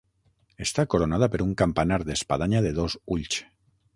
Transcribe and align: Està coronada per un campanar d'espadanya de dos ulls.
Està 0.63 0.85
coronada 0.93 1.27
per 1.35 1.41
un 1.45 1.51
campanar 1.63 2.01
d'espadanya 2.07 2.65
de 2.69 2.75
dos 2.81 2.99
ulls. 3.17 3.41